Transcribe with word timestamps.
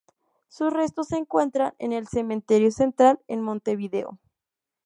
Sus 0.47 0.73
restos 0.73 1.09
se 1.09 1.17
encuentran 1.17 1.75
en 1.77 1.91
el 1.93 2.07
Cementerio 2.07 2.71
Central, 2.71 3.19
en 3.27 3.43
Montevideo. 3.43 4.17